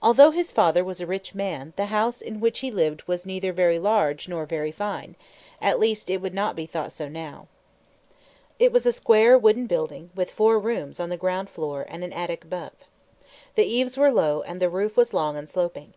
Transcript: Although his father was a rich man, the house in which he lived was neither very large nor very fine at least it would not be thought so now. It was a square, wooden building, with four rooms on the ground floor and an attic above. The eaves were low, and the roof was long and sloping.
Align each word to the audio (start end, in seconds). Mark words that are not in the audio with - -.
Although 0.00 0.30
his 0.30 0.52
father 0.52 0.84
was 0.84 1.00
a 1.00 1.08
rich 1.08 1.34
man, 1.34 1.72
the 1.74 1.86
house 1.86 2.20
in 2.20 2.38
which 2.38 2.60
he 2.60 2.70
lived 2.70 3.02
was 3.08 3.26
neither 3.26 3.52
very 3.52 3.80
large 3.80 4.28
nor 4.28 4.46
very 4.46 4.70
fine 4.70 5.16
at 5.60 5.80
least 5.80 6.08
it 6.08 6.22
would 6.22 6.34
not 6.34 6.54
be 6.54 6.66
thought 6.66 6.92
so 6.92 7.08
now. 7.08 7.48
It 8.60 8.70
was 8.70 8.86
a 8.86 8.92
square, 8.92 9.36
wooden 9.36 9.66
building, 9.66 10.10
with 10.14 10.30
four 10.30 10.60
rooms 10.60 11.00
on 11.00 11.08
the 11.08 11.16
ground 11.16 11.50
floor 11.50 11.84
and 11.88 12.04
an 12.04 12.12
attic 12.12 12.44
above. 12.44 12.76
The 13.56 13.64
eaves 13.66 13.96
were 13.98 14.12
low, 14.12 14.42
and 14.42 14.62
the 14.62 14.70
roof 14.70 14.96
was 14.96 15.12
long 15.12 15.36
and 15.36 15.50
sloping. 15.50 15.94